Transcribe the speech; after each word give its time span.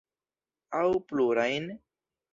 Aŭ 0.79 0.89
plurajn? 1.11 1.71